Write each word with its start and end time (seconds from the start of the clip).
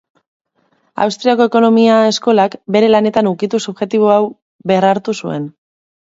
Austriako 1.03 1.43
ekonomia 1.49 1.97
eskolak 2.13 2.55
bere 2.75 2.89
lanetan 2.93 3.29
ukitu 3.33 3.59
subjektibo 3.65 4.09
hau 4.15 4.23
berrartu 4.73 5.15
zuen. 5.25 5.47